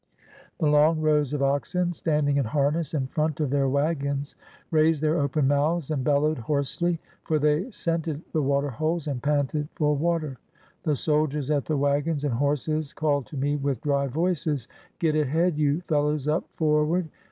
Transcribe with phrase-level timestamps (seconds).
[0.57, 4.33] The long rows of oxen, standing in harness in front of their wagons,
[4.71, 9.67] raised their open mouths and bellowed hoarsely, for they scented the water holes and panted
[9.75, 10.89] 479 SOUTH AFRICA for water.
[10.89, 10.95] The
[11.35, 14.67] soldiers at the wagons and horses called to me with dry voices:
[14.97, 17.07] "Get ahead, you fellows up for ward!